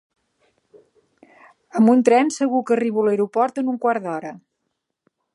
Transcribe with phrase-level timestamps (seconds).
[1.79, 4.33] Amb un tren segur que arribo a l'aeroport en un quart d'hora.